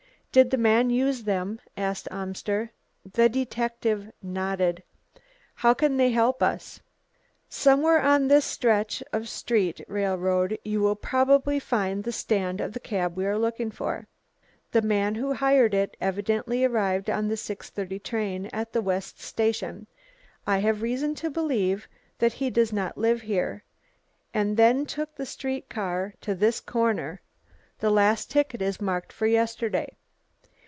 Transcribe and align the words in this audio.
"Did 0.33 0.49
the 0.49 0.57
man 0.57 0.89
use 0.89 1.23
them?" 1.25 1.59
asked 1.75 2.07
Amster. 2.09 2.71
The 3.03 3.27
detective 3.27 4.09
nodded. 4.23 4.81
"How 5.55 5.73
can 5.73 5.97
they 5.97 6.11
help 6.11 6.41
us?" 6.41 6.79
"Somewhere 7.49 7.99
on 8.01 8.29
this 8.29 8.45
stretch 8.45 9.03
of 9.11 9.23
the 9.23 9.27
street 9.27 9.81
railroad 9.89 10.57
you 10.63 10.79
will 10.79 10.95
probably 10.95 11.59
find 11.59 12.01
the 12.05 12.13
stand 12.13 12.61
of 12.61 12.71
the 12.71 12.79
cab 12.79 13.17
we 13.17 13.25
are 13.25 13.37
looking 13.37 13.71
for. 13.71 14.07
The 14.71 14.81
man 14.81 15.15
who 15.15 15.33
hired 15.33 15.73
it 15.73 15.97
evidently 15.99 16.63
arrived 16.63 17.09
on 17.09 17.27
the 17.27 17.35
6:30 17.35 18.01
train 18.01 18.45
at 18.53 18.71
the 18.71 18.81
West 18.81 19.19
Station 19.19 19.85
I 20.47 20.59
have 20.59 20.81
reason 20.81 21.13
to 21.15 21.29
believe 21.29 21.89
that 22.19 22.31
he 22.31 22.49
does 22.49 22.71
not 22.71 22.97
live 22.97 23.19
here, 23.23 23.65
and 24.33 24.55
then 24.55 24.85
took 24.85 25.13
the 25.17 25.25
street 25.25 25.67
car 25.67 26.13
to 26.21 26.33
this 26.33 26.61
corner. 26.61 27.19
The 27.79 27.89
last 27.89 28.31
ticket 28.31 28.61
is 28.61 28.79
marked 28.79 29.11
for 29.11 29.27
yesterday. 29.27 29.97